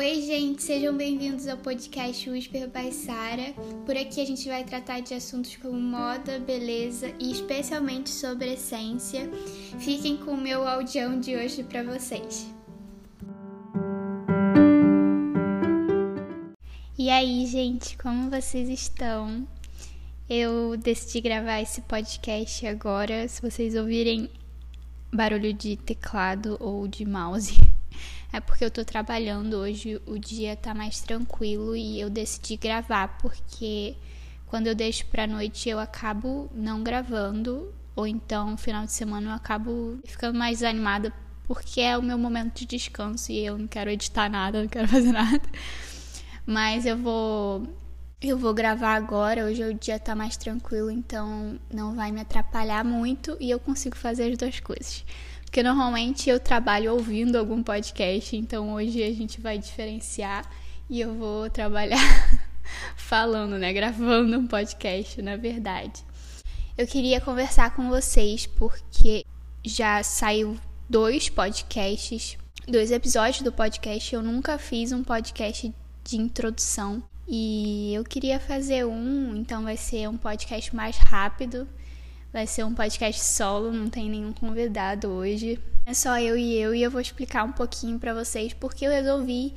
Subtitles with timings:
[0.00, 3.52] Oi, gente, sejam bem-vindos ao podcast Whisper by Sara.
[3.84, 9.30] Por aqui a gente vai tratar de assuntos como moda, beleza e especialmente sobre essência.
[9.78, 12.50] Fiquem com o meu audião de hoje para vocês.
[16.98, 19.46] E aí, gente, como vocês estão?
[20.30, 23.28] Eu decidi gravar esse podcast agora.
[23.28, 24.30] Se vocês ouvirem
[25.12, 27.60] barulho de teclado ou de mouse,
[28.32, 33.18] é porque eu tô trabalhando hoje, o dia tá mais tranquilo e eu decidi gravar
[33.18, 33.96] porque
[34.46, 39.34] quando eu deixo pra noite eu acabo não gravando, ou então final de semana eu
[39.34, 41.12] acabo ficando mais animada
[41.46, 44.86] porque é o meu momento de descanso e eu não quero editar nada, não quero
[44.88, 45.42] fazer nada.
[46.46, 47.66] Mas eu vou
[48.22, 52.84] eu vou gravar agora, hoje o dia tá mais tranquilo, então não vai me atrapalhar
[52.84, 55.04] muito e eu consigo fazer as duas coisas.
[55.50, 60.48] Porque normalmente eu trabalho ouvindo algum podcast, então hoje a gente vai diferenciar
[60.88, 61.98] e eu vou trabalhar
[62.94, 63.72] falando, né?
[63.72, 66.04] Gravando um podcast, na verdade.
[66.78, 69.26] Eu queria conversar com vocês porque
[69.64, 70.56] já saiu
[70.88, 72.38] dois podcasts,
[72.68, 74.14] dois episódios do podcast.
[74.14, 80.08] Eu nunca fiz um podcast de introdução e eu queria fazer um, então vai ser
[80.08, 81.66] um podcast mais rápido
[82.32, 85.58] Vai ser um podcast solo, não tem nenhum convidado hoje.
[85.84, 88.90] É só eu e eu e eu vou explicar um pouquinho para vocês porque eu
[88.92, 89.52] resolvi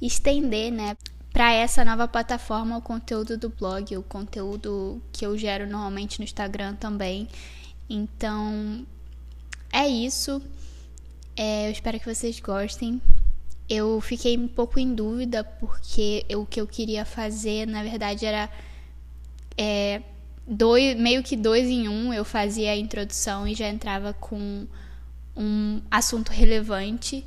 [0.00, 0.94] estender, né,
[1.32, 6.24] para essa nova plataforma o conteúdo do blog, o conteúdo que eu gero normalmente no
[6.24, 7.28] Instagram também.
[7.88, 8.84] Então,
[9.72, 10.42] é isso.
[11.34, 13.00] É, eu espero que vocês gostem.
[13.68, 18.26] Eu fiquei um pouco em dúvida porque eu, o que eu queria fazer, na verdade,
[18.26, 18.50] era
[19.56, 20.02] é,
[20.48, 24.66] dois, meio que dois em um, eu fazia a introdução e já entrava com
[25.36, 27.24] um assunto relevante,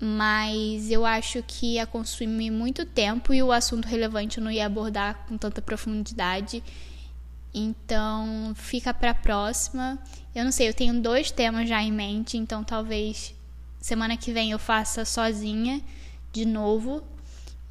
[0.00, 4.66] mas eu acho que ia consumir muito tempo e o assunto relevante eu não ia
[4.66, 6.62] abordar com tanta profundidade.
[7.54, 9.96] Então, fica para próxima.
[10.34, 13.32] Eu não sei, eu tenho dois temas já em mente, então talvez
[13.80, 15.80] semana que vem eu faça sozinha
[16.32, 17.02] de novo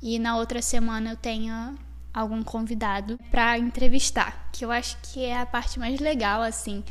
[0.02, 1.76] e na outra semana eu tenha
[2.14, 6.84] algum convidado para entrevistar, que eu acho que é a parte mais legal assim.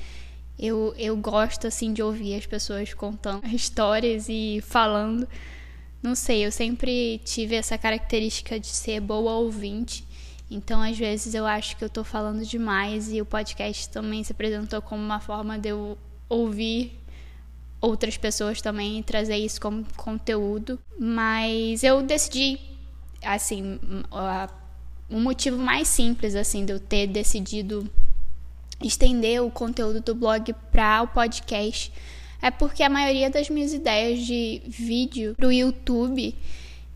[0.59, 5.29] Eu, eu gosto assim de ouvir as pessoas contando histórias e falando.
[6.03, 10.05] Não sei, eu sempre tive essa característica de ser boa ouvinte.
[10.51, 14.33] Então, às vezes eu acho que eu tô falando demais e o podcast também se
[14.33, 15.97] apresentou como uma forma de eu
[16.29, 17.01] ouvir
[17.81, 20.79] outras pessoas também e trazer isso como conteúdo.
[20.99, 22.59] Mas eu decidi
[23.25, 23.79] assim,
[24.11, 24.49] a
[25.13, 27.89] um motivo mais simples assim de eu ter decidido
[28.83, 31.93] estender o conteúdo do blog para o podcast
[32.41, 36.35] é porque a maioria das minhas ideias de vídeo para o YouTube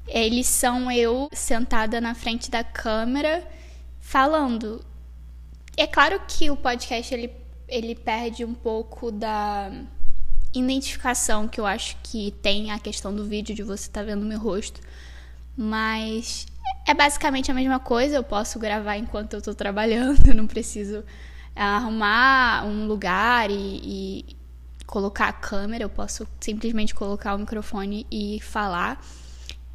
[0.09, 3.47] eles são eu sentada na frente da câmera
[4.01, 4.85] falando.
[5.77, 7.31] É claro que o podcast ele,
[7.69, 9.71] ele perde um pouco da
[10.55, 14.25] identificação que eu acho que tem a questão do vídeo de você estar tá vendo
[14.25, 14.81] meu rosto,
[15.57, 16.47] mas
[16.87, 21.05] é basicamente a mesma coisa, eu posso gravar enquanto eu tô trabalhando, não preciso
[21.55, 24.37] arrumar um lugar e, e
[24.87, 29.05] colocar a câmera, eu posso simplesmente colocar o microfone e falar.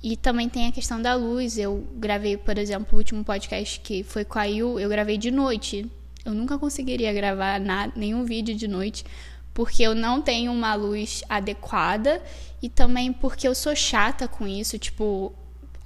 [0.02, 1.58] E também tem a questão da luz.
[1.58, 5.30] Eu gravei, por exemplo, o último podcast que foi com a Yu, eu gravei de
[5.30, 5.92] noite.
[6.26, 9.04] Eu nunca conseguiria gravar nada, nenhum vídeo de noite,
[9.54, 12.22] porque eu não tenho uma luz adequada
[12.62, 14.80] e também porque eu sou chata com isso.
[14.80, 15.34] Tipo,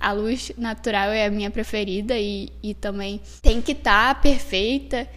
[0.06, 5.08] a luz natural é a minha preferida e, e também tem que estar tá perfeita.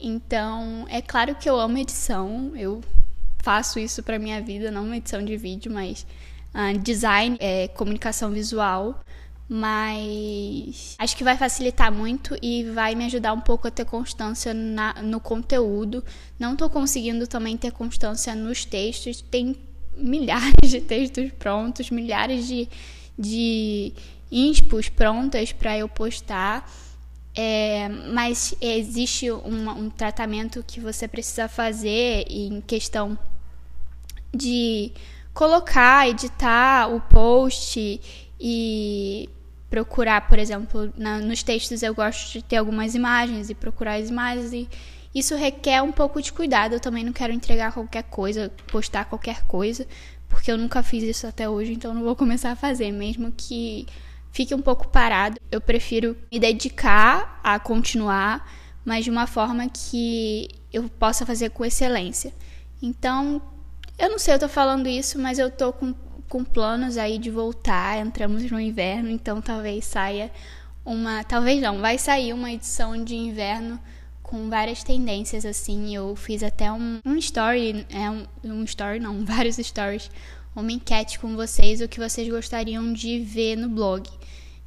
[0.00, 2.80] Então, é claro que eu amo edição, eu
[3.42, 6.06] faço isso para minha vida, não uma edição de vídeo, mas
[6.54, 9.04] uh, design, é, comunicação visual.
[9.46, 14.54] Mas acho que vai facilitar muito e vai me ajudar um pouco a ter constância
[14.54, 16.02] na, no conteúdo.
[16.38, 19.20] Não estou conseguindo também ter constância nos textos.
[19.20, 19.54] Tem
[19.94, 22.66] milhares de textos prontos, milhares de,
[23.18, 23.92] de
[24.32, 26.68] inspos prontas para eu postar.
[27.34, 33.18] É, mas existe um, um, tratamento que você precisa fazer em questão
[34.34, 34.92] de
[35.32, 38.00] colocar, editar o post
[38.38, 39.30] e
[39.70, 44.10] procurar, por exemplo, na, nos textos eu gosto de ter algumas imagens e procurar as
[44.10, 44.68] imagens e
[45.14, 46.74] isso requer um pouco de cuidado.
[46.74, 49.86] Eu também não quero entregar qualquer coisa, postar qualquer coisa,
[50.28, 53.86] porque eu nunca fiz isso até hoje, então não vou começar a fazer, mesmo que
[54.32, 55.38] fique um pouco parado.
[55.50, 58.50] Eu prefiro me dedicar a continuar,
[58.84, 62.32] mas de uma forma que eu possa fazer com excelência.
[62.82, 63.40] Então,
[63.98, 65.94] eu não sei, eu tô falando isso, mas eu tô com,
[66.28, 70.32] com planos aí de voltar, entramos no inverno, então talvez saia
[70.84, 73.78] uma, talvez não, vai sair uma edição de inverno
[74.22, 75.94] com várias tendências assim.
[75.94, 80.10] Eu fiz até um, um story, é um, um story não, vários stories,
[80.54, 84.08] uma enquete com vocês o que vocês gostariam de ver no blog.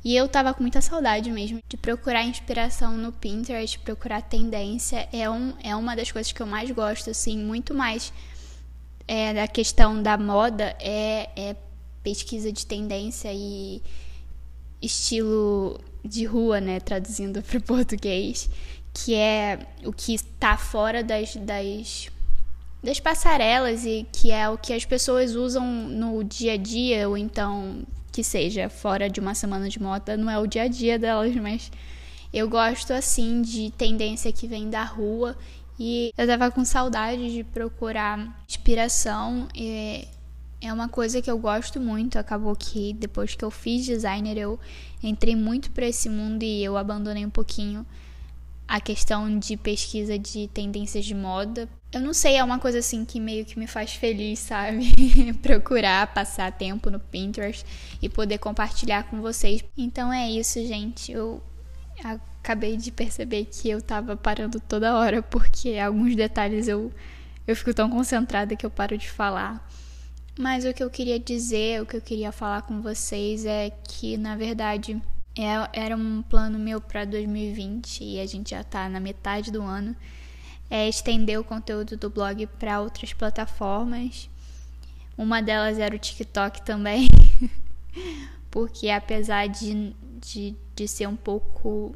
[0.03, 5.09] E eu tava com muita saudade mesmo de procurar inspiração no Pinterest, procurar tendência.
[5.11, 8.13] É, um, é uma das coisas que eu mais gosto, assim, muito mais
[9.07, 11.55] é, da questão da moda é, é
[12.03, 13.81] pesquisa de tendência e
[14.79, 18.47] estilo de rua, né, traduzindo para o português,
[18.93, 22.09] que é o que está fora das, das,
[22.85, 27.17] das passarelas e que é o que as pessoas usam no dia a dia, ou
[27.17, 30.97] então que seja fora de uma semana de moda, não é o dia a dia
[30.97, 31.69] delas, mas
[32.31, 35.35] eu gosto assim de tendência que vem da rua
[35.79, 39.47] e eu tava com saudade de procurar inspiração.
[39.53, 40.07] E
[40.61, 42.17] é uma coisa que eu gosto muito.
[42.17, 44.59] Acabou que depois que eu fiz designer, eu
[45.03, 47.85] entrei muito para esse mundo e eu abandonei um pouquinho
[48.67, 51.69] a questão de pesquisa de tendências de moda.
[51.95, 54.91] Eu não sei, é uma coisa assim que meio que me faz feliz, sabe?
[55.41, 57.65] Procurar passar tempo no Pinterest
[58.01, 59.63] e poder compartilhar com vocês.
[59.77, 61.13] Então é isso, gente.
[61.13, 61.41] Eu
[62.03, 66.91] acabei de perceber que eu tava parando toda hora porque alguns detalhes eu
[67.47, 69.65] eu fico tão concentrada que eu paro de falar.
[70.37, 74.17] Mas o que eu queria dizer, o que eu queria falar com vocês é que,
[74.17, 75.01] na verdade,
[75.37, 79.61] é, era um plano meu para 2020 e a gente já tá na metade do
[79.61, 79.95] ano
[80.69, 84.29] é estender o conteúdo do blog para outras plataformas.
[85.17, 87.07] Uma delas era o TikTok também,
[88.51, 91.95] porque apesar de, de, de ser um pouco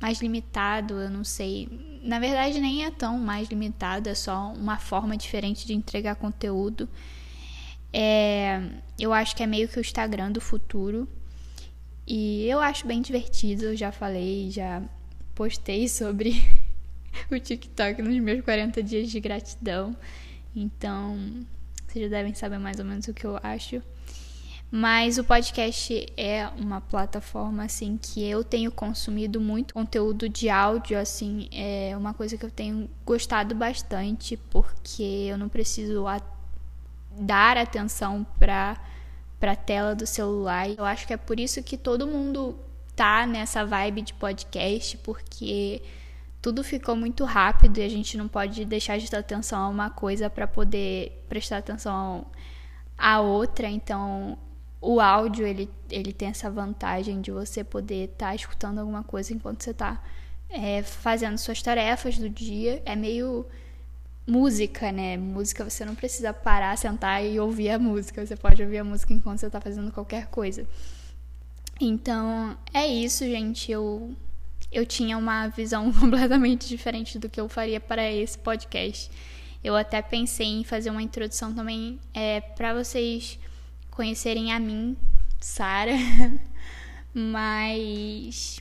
[0.00, 1.68] mais limitado, eu não sei.
[2.02, 6.86] Na verdade, nem é tão mais limitado, é só uma forma diferente de entregar conteúdo.
[7.90, 8.60] É,
[8.98, 11.08] eu acho que é meio que o Instagram do futuro.
[12.06, 14.82] E eu acho bem divertido, eu já falei, já
[15.34, 16.42] postei sobre
[17.30, 19.96] o TikTok nos meus 40 dias de gratidão.
[20.54, 21.18] Então,
[21.86, 23.82] vocês já devem saber mais ou menos o que eu acho.
[24.70, 30.98] Mas o podcast é uma plataforma assim que eu tenho consumido muito conteúdo de áudio,
[30.98, 36.04] assim, é uma coisa que eu tenho gostado bastante, porque eu não preciso
[37.16, 38.80] dar atenção para
[39.38, 40.70] para a tela do celular.
[40.70, 42.58] Eu acho que é por isso que todo mundo
[42.96, 45.82] tá nessa vibe de podcast, porque
[46.44, 49.88] tudo ficou muito rápido e a gente não pode deixar de dar atenção a uma
[49.88, 52.26] coisa para poder prestar atenção
[52.98, 53.66] a outra.
[53.66, 54.36] Então,
[54.78, 59.32] o áudio ele, ele tem essa vantagem de você poder estar tá escutando alguma coisa
[59.32, 60.02] enquanto você está
[60.50, 62.82] é, fazendo suas tarefas do dia.
[62.84, 63.46] É meio
[64.26, 65.16] música, né?
[65.16, 68.24] Música você não precisa parar, sentar e ouvir a música.
[68.24, 70.66] Você pode ouvir a música enquanto você está fazendo qualquer coisa.
[71.80, 73.72] Então, é isso, gente.
[73.72, 74.14] Eu
[74.74, 79.10] eu tinha uma visão completamente diferente do que eu faria para esse podcast.
[79.62, 83.38] Eu até pensei em fazer uma introdução também é, para vocês
[83.90, 84.96] conhecerem a mim,
[85.40, 85.92] Sara,
[87.14, 88.60] mas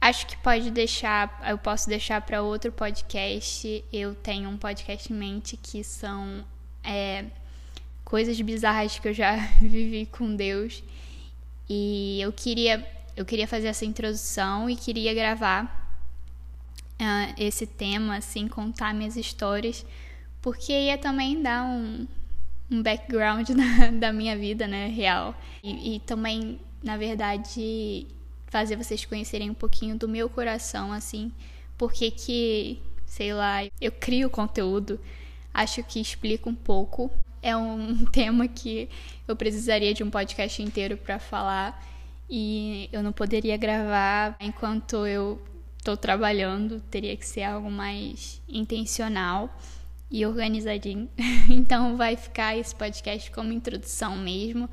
[0.00, 3.84] acho que pode deixar, eu posso deixar para outro podcast.
[3.92, 6.44] Eu tenho um podcast em mente que são
[6.82, 7.26] é,
[8.04, 10.82] coisas bizarras que eu já vivi com Deus
[11.68, 12.84] e eu queria
[13.20, 15.94] eu queria fazer essa introdução e queria gravar
[16.98, 19.84] uh, esse tema, assim, contar minhas histórias,
[20.40, 22.08] porque ia também dar um,
[22.70, 25.34] um background na, da minha vida, né, real.
[25.62, 28.06] E, e também, na verdade,
[28.46, 31.30] fazer vocês conhecerem um pouquinho do meu coração, assim,
[31.76, 34.98] porque que, sei lá, eu crio conteúdo,
[35.52, 37.10] acho que explica um pouco.
[37.42, 38.88] É um tema que
[39.28, 41.90] eu precisaria de um podcast inteiro para falar
[42.30, 45.42] e eu não poderia gravar enquanto eu
[45.76, 49.52] estou trabalhando, teria que ser algo mais intencional
[50.08, 51.08] e organizadinho.
[51.50, 54.70] então vai ficar esse podcast como introdução mesmo.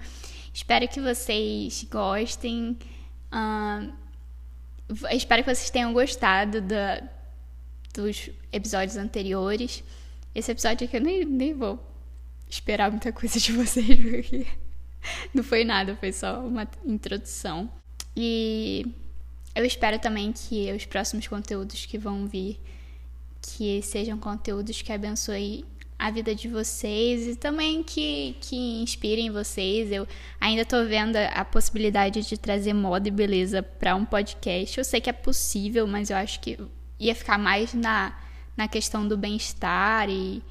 [0.54, 2.78] Espero que vocês gostem.
[3.34, 3.92] Uh,
[5.12, 7.02] espero que vocês tenham gostado da,
[7.94, 9.84] dos episódios anteriores.
[10.36, 11.80] Esse episódio aqui eu nem, nem vou
[12.48, 14.46] esperar muita coisa de vocês, porque
[15.34, 17.70] não foi nada, foi só uma introdução.
[18.16, 18.86] E
[19.56, 22.60] eu espero também que os próximos conteúdos que vão vir
[23.42, 25.64] que sejam conteúdos que abençoem
[25.98, 29.92] a vida de vocês e também que, que inspirem vocês.
[29.92, 30.08] Eu
[30.40, 34.78] ainda tô vendo a possibilidade de trazer moda e beleza para um podcast.
[34.78, 36.60] Eu sei que é possível, mas eu acho que
[37.00, 38.16] ia ficar mais na,
[38.56, 40.44] na questão do bem-estar e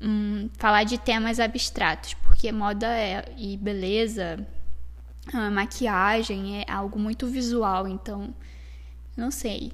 [0.00, 4.46] hum, falar de temas abstratos, porque moda é, e beleza,
[5.52, 8.32] maquiagem é algo muito visual, então
[9.16, 9.72] não sei.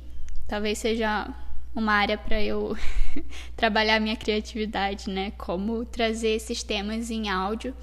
[0.49, 1.29] Talvez seja
[1.77, 2.75] uma área para eu
[3.55, 5.31] trabalhar minha criatividade, né?
[5.33, 7.77] Como trazer esses temas em áudio.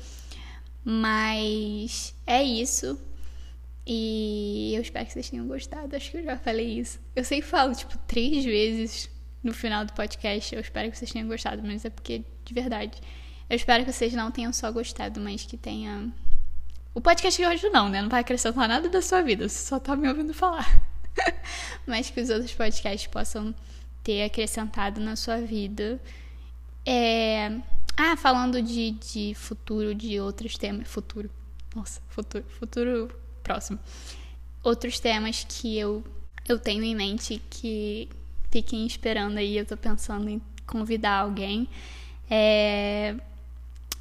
[0.83, 2.99] Mas é isso.
[3.85, 5.95] E eu espero que vocês tenham gostado.
[5.95, 6.99] Acho que eu já falei isso.
[7.15, 9.11] Eu sei que falo, tipo, três vezes
[9.43, 10.55] no final do podcast.
[10.55, 12.99] Eu espero que vocês tenham gostado, mas é porque, de verdade,
[13.51, 16.09] eu espero que vocês não tenham só gostado, mas que tenha.
[16.95, 18.01] O podcast de hoje não, né?
[18.01, 20.81] Não vai acrescentar nada da sua vida, você só tá me ouvindo falar.
[21.85, 23.53] mas que os outros podcasts possam
[24.01, 25.99] ter acrescentado na sua vida.
[26.85, 27.59] É...
[27.97, 30.87] Ah, falando de, de futuro, de outros temas.
[30.87, 31.29] Futuro.
[31.75, 32.45] Nossa, futuro.
[32.57, 33.11] Futuro
[33.43, 33.79] próximo.
[34.63, 36.01] Outros temas que eu,
[36.47, 38.07] eu tenho em mente que
[38.49, 39.57] fiquem esperando aí.
[39.57, 41.67] Eu tô pensando em convidar alguém.
[42.29, 43.17] É...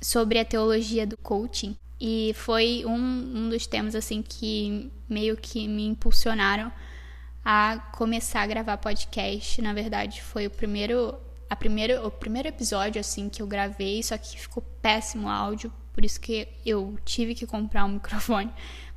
[0.00, 1.76] Sobre a teologia do coaching.
[2.00, 6.72] E foi um, um dos temas, assim, que meio que me impulsionaram
[7.44, 9.60] a começar a gravar podcast.
[9.60, 11.14] Na verdade, foi o primeiro,
[11.48, 15.72] a primeiro, o primeiro episódio assim que eu gravei, só que ficou péssimo o áudio,
[15.92, 18.52] por isso que eu tive que comprar um microfone,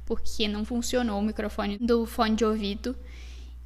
[0.06, 2.96] porque não funcionou o microfone do fone de ouvido.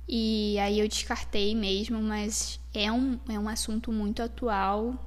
[0.08, 5.07] E aí eu descartei mesmo, mas é um, é um assunto muito atual.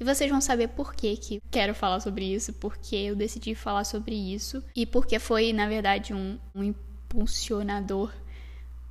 [0.00, 3.84] E vocês vão saber por que, que quero falar sobre isso, porque eu decidi falar
[3.84, 8.12] sobre isso e porque foi, na verdade, um, um impulsionador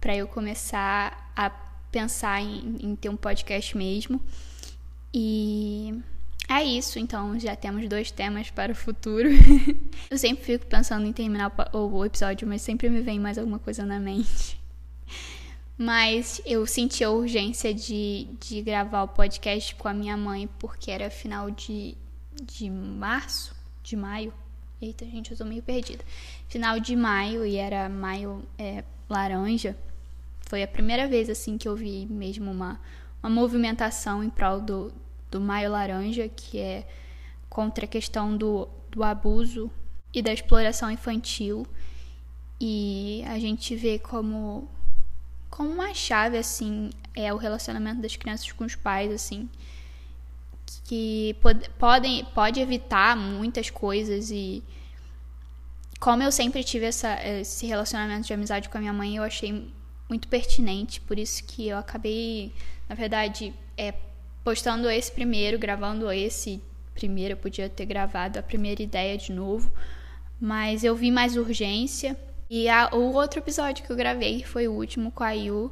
[0.01, 1.49] para eu começar a
[1.91, 4.21] pensar em, em, ter um podcast mesmo.
[5.13, 5.97] E
[6.49, 9.29] é isso, então já temos dois temas para o futuro.
[10.11, 13.59] eu sempre fico pensando em terminar o, o episódio, mas sempre me vem mais alguma
[13.59, 14.56] coisa na mente.
[15.77, 20.89] Mas eu senti a urgência de, de gravar o podcast com a minha mãe, porque
[20.89, 21.95] era final de,
[22.41, 24.33] de março, de maio.
[24.81, 26.03] Eita, gente, eu tô meio perdida.
[26.47, 29.77] Final de maio, e era maio é, laranja.
[30.41, 32.79] Foi a primeira vez assim que eu vi mesmo uma,
[33.21, 34.91] uma movimentação em prol do,
[35.29, 36.87] do Maio Laranja, que é
[37.49, 39.69] contra a questão do, do abuso
[40.13, 41.67] e da exploração infantil.
[42.59, 44.67] E a gente vê como
[45.49, 49.49] como uma chave assim é o relacionamento das crianças com os pais assim
[50.83, 54.63] que pod podem pode evitar muitas coisas e
[55.99, 59.67] como eu sempre tive essa, esse relacionamento de amizade com a minha mãe, eu achei
[60.07, 62.53] muito pertinente, por isso que eu acabei,
[62.87, 63.93] na verdade, é,
[64.43, 66.61] postando esse primeiro, gravando esse
[66.93, 69.71] primeiro, eu podia ter gravado a primeira ideia de novo,
[70.39, 72.17] mas eu vi mais urgência.
[72.49, 75.71] E a, o outro episódio que eu gravei foi o último com a Yu.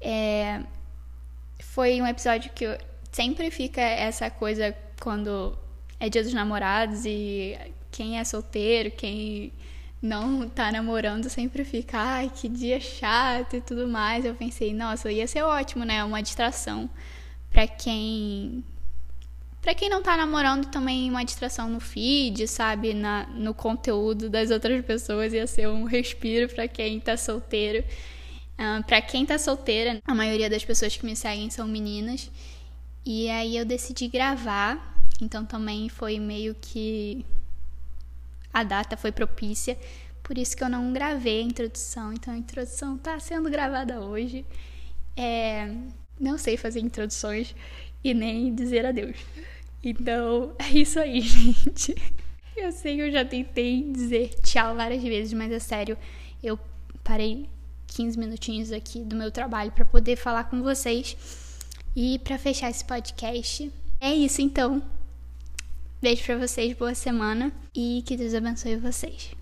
[0.00, 0.62] É,
[1.60, 2.78] foi um episódio que eu,
[3.12, 5.56] sempre fica essa coisa quando
[5.98, 7.58] é dia dos namorados e
[7.90, 9.52] quem é solteiro, quem
[10.00, 14.24] não tá namorando sempre fica, ai, que dia chato e tudo mais.
[14.24, 16.04] Eu pensei, nossa, ia ser ótimo, né?
[16.04, 16.88] Uma distração
[17.50, 18.62] para quem
[19.60, 24.50] para quem não tá namorando também uma distração no feed, sabe, na no conteúdo das
[24.50, 27.84] outras pessoas ia ser um respiro para quem tá solteiro.
[28.54, 32.30] Uh, para quem tá solteira, a maioria das pessoas que me seguem são meninas.
[33.04, 37.24] E aí eu decidi gravar, então também foi meio que
[38.52, 39.78] a data foi propícia,
[40.22, 42.12] por isso que eu não gravei a introdução.
[42.12, 44.44] Então a introdução está sendo gravada hoje.
[45.16, 45.72] É,
[46.18, 47.54] não sei fazer introduções
[48.02, 49.16] e nem dizer adeus.
[49.82, 51.94] Então é isso aí, gente.
[52.56, 55.96] Eu sei que eu já tentei dizer tchau várias vezes, mas é sério,
[56.42, 56.58] eu
[57.04, 57.48] parei
[57.86, 61.16] 15 minutinhos aqui do meu trabalho para poder falar com vocês.
[61.94, 64.82] E para fechar esse podcast, é isso então.
[66.00, 69.37] Beijo para vocês, boa semana e que Deus abençoe vocês.